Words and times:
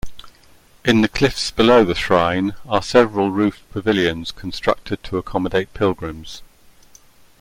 In 0.83 1.01
the 1.01 1.07
cliffs 1.07 1.51
below 1.51 1.83
the 1.85 1.93
shrine 1.93 2.55
are 2.67 2.81
several 2.81 3.29
roofed 3.29 3.69
pavilions 3.69 4.31
constructed 4.31 5.03
to 5.03 5.19
accommodate 5.19 5.75
pilgrims. 5.75 6.41